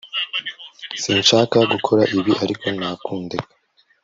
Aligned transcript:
sinshaka 1.01 1.57
gukora 1.71 2.03
ibi, 2.17 2.31
ariko 2.43 2.65
nta 2.77 2.91
kundeka 3.03 3.51